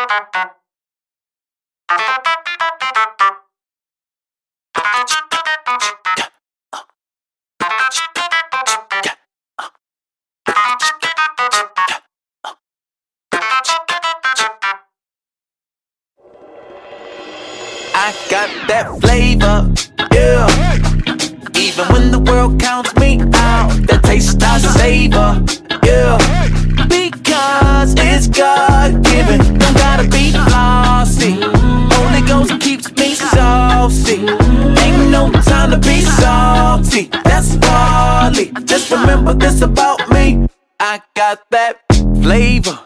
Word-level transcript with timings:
I 0.00 0.04
got 18.30 18.68
that 18.68 19.00
flavor, 19.00 19.66
yeah. 20.12 20.46
Even 21.58 21.86
when 21.92 22.12
the 22.12 22.20
world 22.20 22.60
counts 22.60 22.94
me 22.94 23.20
out, 23.34 23.72
that 23.88 24.02
taste 24.04 24.40
I 24.44 24.58
savor. 24.58 25.57
This 39.50 39.62
about 39.62 40.08
me. 40.10 40.46
I 40.78 41.00
got 41.14 41.38
that 41.50 41.80
flavor. 42.22 42.78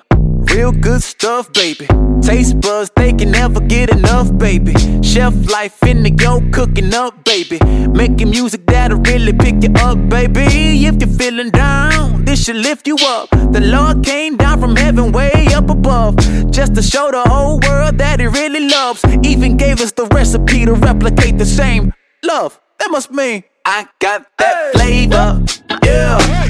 Real 0.55 0.73
good 0.73 1.03
stuff, 1.03 1.53
baby. 1.53 1.87
Taste 2.23 2.61
buds, 2.61 2.91
they 2.95 3.13
can 3.13 3.31
never 3.33 3.61
get 3.61 3.91
enough, 3.91 4.29
baby. 4.39 4.75
Chef 5.03 5.35
life 5.51 5.83
in 5.83 6.03
the 6.05 6.11
yo 6.11 6.41
cooking 6.53 6.95
up, 6.95 7.25
baby. 7.25 7.59
Making 7.89 8.31
music 8.31 8.65
that'll 8.67 9.01
really 9.01 9.33
pick 9.33 9.63
you 9.65 9.73
up, 9.89 9.99
baby. 10.09 10.45
If 10.87 11.01
you're 11.01 11.17
feeling 11.19 11.51
down, 11.51 12.25
this 12.25 12.45
should 12.45 12.57
lift 12.69 12.87
you 12.87 12.97
up. 13.17 13.31
The 13.31 13.61
Lord 13.61 14.05
came 14.05 14.37
down 14.37 14.61
from 14.61 14.77
heaven 14.77 15.11
way 15.11 15.49
up 15.55 15.69
above, 15.69 16.17
just 16.51 16.75
to 16.77 16.83
show 16.83 17.11
the 17.11 17.23
whole 17.23 17.59
world 17.67 17.99
that 17.99 18.21
He 18.21 18.27
really 18.27 18.69
loves. 18.69 19.05
Even 19.25 19.57
gave 19.57 19.81
us 19.81 19.93
the 19.93 20.07
recipe 20.19 20.65
to 20.67 20.75
replicate 20.75 21.39
the 21.39 21.47
same 21.47 21.93
love. 22.23 22.61
That 22.79 22.91
must 22.91 23.11
mean 23.11 23.43
I 23.65 23.87
got 24.01 24.27
that 24.39 24.73
flavor, 24.75 25.43
yeah. 25.85 26.42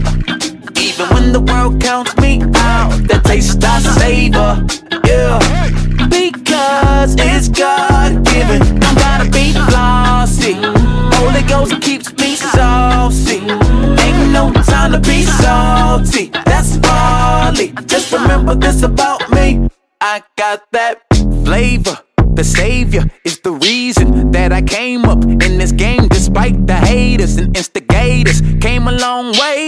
When 1.22 1.30
the 1.30 1.40
world 1.40 1.80
counts 1.80 2.16
me 2.16 2.42
out, 2.56 2.90
the 3.06 3.20
taste 3.22 3.62
I 3.62 3.78
savor, 3.78 4.66
yeah. 5.06 5.38
Because 6.08 7.14
it's 7.16 7.48
God 7.48 8.24
given, 8.24 8.58
don't 8.80 8.98
gotta 8.98 9.30
be 9.30 9.52
flossy. 9.52 10.54
Holy 11.14 11.42
Ghost 11.42 11.80
keeps 11.80 12.12
me 12.14 12.34
saucy. 12.34 13.38
Ain't 13.38 14.32
no 14.32 14.52
time 14.64 14.90
to 14.90 14.98
be 14.98 15.22
salty. 15.22 16.32
That's 16.44 16.76
folly. 16.78 17.68
Just 17.86 18.10
remember 18.12 18.56
this 18.56 18.82
about 18.82 19.30
me. 19.30 19.68
I 20.00 20.22
got 20.36 20.72
that 20.72 21.02
flavor. 21.44 21.98
The 22.34 22.44
savior 22.44 23.04
is 23.24 23.38
the 23.40 23.52
reason 23.52 24.32
that 24.32 24.52
I 24.52 24.62
came 24.62 25.04
up 25.04 25.22
in 25.22 25.58
this 25.58 25.70
game 25.70 26.08
despite 26.08 26.66
the 26.66 26.74
haters 26.74 27.36
and 27.36 27.56
instigators. 27.56 28.40
Came 28.60 28.88
a 28.88 28.92
long 28.92 29.32
way, 29.32 29.66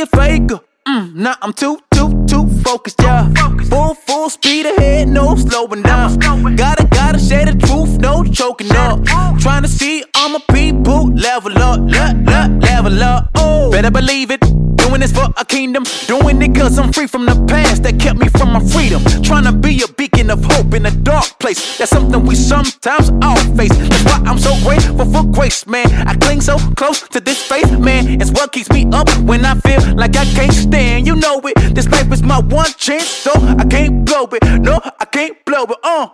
a 0.00 0.06
faker. 0.06 0.60
Mm, 0.88 1.14
now 1.14 1.34
I'm 1.42 1.52
too, 1.52 1.78
too, 1.92 2.24
too 2.26 2.46
focused, 2.62 3.00
yeah. 3.02 3.28
Full, 3.68 3.94
full 3.94 4.30
speed 4.30 4.66
ahead, 4.66 5.08
no 5.08 5.36
slowing 5.36 5.82
down. 5.82 6.18
Gotta, 6.56 6.86
gotta 6.86 7.18
say 7.18 7.44
the 7.44 7.54
truth, 7.66 7.98
no 7.98 8.24
choking 8.24 8.70
up. 8.72 9.04
Trying 9.40 9.62
to 9.62 9.68
see 9.68 10.02
all 10.14 10.30
my 10.30 10.40
people 10.52 11.08
level 11.08 11.56
up, 11.58 11.80
le, 11.80 12.14
le, 12.24 12.58
level 12.60 13.02
up. 13.02 13.30
Oh, 13.34 13.70
better 13.70 13.90
believe 13.90 14.30
it. 14.30 14.40
Doing 14.76 15.00
this 15.00 15.12
for 15.12 15.28
a 15.36 15.44
kingdom, 15.44 15.84
doing 16.06 16.40
it 16.42 16.54
cause 16.54 16.78
I'm 16.78 16.92
free 16.92 17.06
from 17.06 17.26
the 17.26 17.36
past 17.46 17.82
that 17.82 18.00
kept 18.00 18.18
me 18.18 18.28
from 18.28 18.52
my 18.52 18.60
freedom. 18.60 19.04
Trying 19.22 19.44
to 19.44 19.52
be 19.52 19.82
a 19.82 19.88
beacon 20.20 20.30
of 20.30 20.44
hope 20.44 20.74
in 20.74 20.86
a 20.86 20.90
dark 20.90 21.38
place. 21.38 21.78
That's 21.78 21.90
something 21.90 22.24
we 22.24 22.34
sometimes 22.34 23.10
all 23.22 23.38
face. 23.56 23.76
That's 23.76 24.04
why 24.04 24.22
I'm 24.26 24.38
so 24.38 24.52
grateful 24.62 25.04
for 25.06 25.24
grace, 25.24 25.66
man. 25.66 25.86
I 26.06 26.14
cling 26.14 26.40
so 26.40 26.58
close 26.76 27.00
to 27.08 27.20
this 27.20 27.42
faith, 27.42 27.78
man. 27.78 28.20
It's 28.20 28.30
what 28.30 28.52
keeps 28.52 28.70
me 28.70 28.86
up 28.92 29.08
when 29.20 29.44
I 29.44 29.54
feel 29.54 29.80
like 29.96 30.16
I 30.16 30.24
can't 30.34 30.52
stand. 30.52 31.06
You 31.06 31.16
know 31.16 31.40
it. 31.44 31.74
This 31.74 31.88
life 31.88 32.12
is 32.12 32.22
my 32.22 32.40
one 32.40 32.72
chance, 32.76 33.06
so 33.06 33.32
I 33.34 33.64
can't 33.64 34.04
blow 34.04 34.28
it. 34.32 34.42
No, 34.60 34.80
I 34.98 35.04
can't 35.06 35.36
blow 35.44 35.64
it. 35.64 35.78
Uh. 35.82 36.08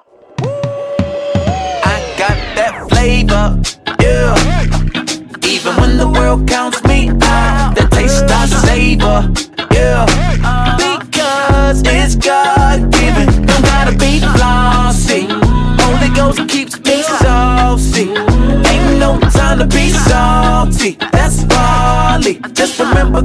I 1.85 2.15
got 2.19 2.37
that 2.57 2.87
flavor, 2.89 3.61
yeah. 4.01 4.56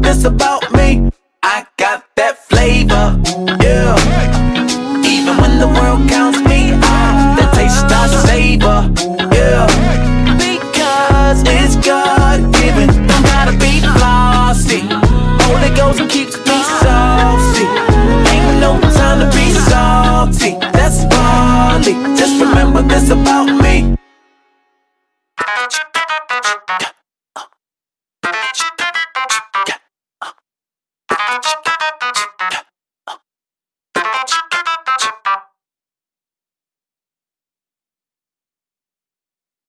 this 0.02 0.26
about 0.26 0.72
me. 0.74 1.10
I 1.44 1.66
got 1.78 2.06
that 2.16 2.38
flavor, 2.38 3.18
yeah. 3.64 3.96
Even 5.06 5.38
when 5.38 5.60
the 5.60 5.68
world 5.68 6.10
counts 6.10 6.40
me 6.40 6.72
out, 6.74 7.38
that 7.38 7.52
taste 7.54 7.86
I 7.90 8.08
savor, 8.28 8.80
yeah. 9.34 9.66
Because 10.38 11.44
it's 11.46 11.76
God 11.86 12.40
given, 12.54 12.90
don't 13.08 13.24
gotta 13.34 13.54
be 13.58 13.80
flossy. 13.98 14.82
Holy 15.46 15.72
Ghost 15.76 16.00
keeps 16.10 16.38
me 16.38 16.58
saucy. 16.82 17.66
Ain't 18.34 18.60
no 18.60 18.80
time 18.98 19.20
to 19.22 19.28
be 19.36 19.52
salty. 19.70 20.58
That's 20.74 21.04
folly. 21.12 22.21